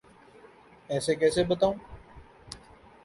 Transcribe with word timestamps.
ایسے 0.89 1.15
کیسے 1.15 1.43
بتاؤں؟ 1.43 1.73